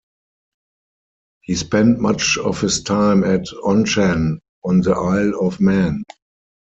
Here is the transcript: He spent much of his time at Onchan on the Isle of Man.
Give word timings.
He 1.41 1.53
spent 1.53 1.99
much 1.99 2.39
of 2.39 2.59
his 2.59 2.81
time 2.81 3.23
at 3.23 3.45
Onchan 3.63 4.39
on 4.65 4.81
the 4.81 4.93
Isle 4.93 5.33
of 5.39 5.59
Man. 5.61 6.05